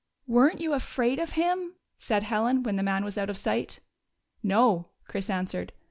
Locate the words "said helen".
1.99-2.63